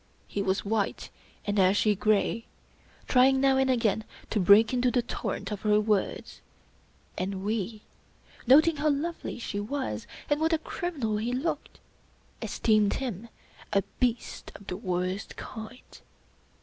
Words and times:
He 0.27 0.41
was 0.41 0.65
white 0.65 1.11
and 1.45 1.59
ashy 1.59 1.93
gray, 1.95 2.47
try 3.07 3.27
39 3.27 3.27
English 3.27 3.27
Mystery 3.27 3.29
Stories 3.29 3.29
ing 3.29 3.41
now 3.95 4.01
and 4.01 4.03
again 4.03 4.29
to 4.31 4.39
break 4.39 4.73
into 4.73 4.89
the 4.89 5.01
torrent 5.03 5.51
of 5.51 5.61
her 5.61 5.79
words; 5.79 6.41
and 7.19 7.43
we, 7.43 7.83
noting 8.47 8.77
how 8.77 8.89
lovely 8.89 9.37
she 9.37 9.59
was 9.59 10.07
and 10.27 10.41
what 10.41 10.53
a 10.53 10.57
criminal 10.57 11.17
he 11.17 11.31
looked, 11.31 11.79
esteemed 12.41 12.93
him 12.95 13.29
a 13.73 13.83
beast 13.99 14.51
of 14.55 14.65
the 14.65 14.75
worst 14.77 15.35
kind. 15.35 16.01